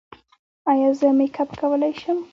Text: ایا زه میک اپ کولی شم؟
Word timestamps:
ایا 0.71 0.89
زه 0.99 1.07
میک 1.17 1.35
اپ 1.41 1.49
کولی 1.59 1.91
شم؟ 1.99 2.17